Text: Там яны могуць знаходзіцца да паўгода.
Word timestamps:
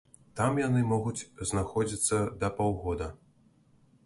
Там 0.37 0.55
яны 0.67 0.81
могуць 0.93 1.27
знаходзіцца 1.51 2.21
да 2.45 2.53
паўгода. 2.59 3.13